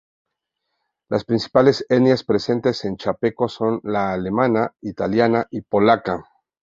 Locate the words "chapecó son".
2.97-3.81